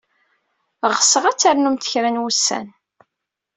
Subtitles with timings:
[0.93, 2.67] Ɣseɣ ad ternumt kra n wussan.